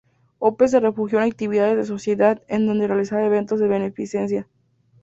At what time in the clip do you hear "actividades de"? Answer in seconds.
1.29-1.85